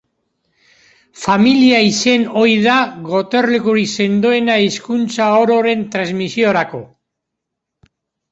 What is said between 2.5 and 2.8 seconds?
da